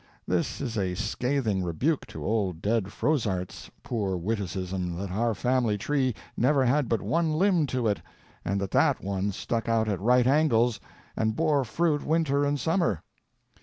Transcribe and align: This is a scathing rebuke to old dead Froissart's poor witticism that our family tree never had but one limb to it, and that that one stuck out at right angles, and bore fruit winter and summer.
This 0.27 0.59
is 0.61 0.79
a 0.79 0.95
scathing 0.95 1.61
rebuke 1.63 2.07
to 2.07 2.25
old 2.25 2.59
dead 2.59 2.91
Froissart's 2.91 3.69
poor 3.83 4.17
witticism 4.17 4.95
that 4.97 5.11
our 5.11 5.35
family 5.35 5.77
tree 5.77 6.15
never 6.35 6.65
had 6.65 6.89
but 6.89 7.03
one 7.03 7.33
limb 7.33 7.67
to 7.67 7.85
it, 7.87 8.01
and 8.43 8.59
that 8.59 8.71
that 8.71 9.03
one 9.03 9.31
stuck 9.31 9.69
out 9.69 9.87
at 9.87 10.01
right 10.01 10.25
angles, 10.25 10.79
and 11.15 11.35
bore 11.35 11.63
fruit 11.63 12.03
winter 12.03 12.43
and 12.43 12.59
summer. 12.59 13.03